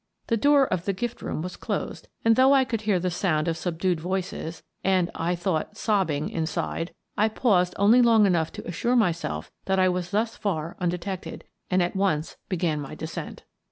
The 0.25 0.35
door 0.35 0.65
of 0.65 0.85
the 0.85 0.93
gift 0.93 1.21
room 1.21 1.43
was 1.43 1.55
closed 1.55 2.07
and, 2.25 2.35
though 2.35 2.53
I 2.53 2.65
could 2.65 2.81
hear 2.81 2.99
the 2.99 3.11
sound 3.11 3.47
of 3.47 3.55
subdued 3.55 3.99
voices— 3.99 4.63
and, 4.83 5.11
I 5.13 5.35
thought, 5.35 5.77
sobbing— 5.77 6.27
inside, 6.29 6.91
I 7.15 7.29
paused 7.29 7.75
only 7.77 8.01
long 8.01 8.25
enough 8.25 8.51
to 8.53 8.65
assure 8.67 8.95
myself 8.95 9.51
that 9.65 9.77
I 9.77 9.89
was 9.89 10.09
thus 10.09 10.35
far 10.35 10.75
undetected, 10.79 11.43
and 11.69 11.83
at 11.83 11.95
once 11.95 12.37
began 12.49 12.81
my 12.81 12.95
descent. 12.95 13.43